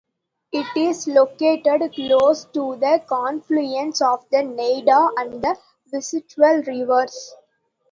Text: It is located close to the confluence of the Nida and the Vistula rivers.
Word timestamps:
It 0.51 0.65
is 0.75 1.07
located 1.07 1.93
close 1.93 2.45
to 2.53 2.75
the 2.77 3.03
confluence 3.05 4.01
of 4.01 4.27
the 4.31 4.37
Nida 4.37 5.11
and 5.15 5.43
the 5.43 5.55
Vistula 5.93 6.63
rivers. 6.65 7.35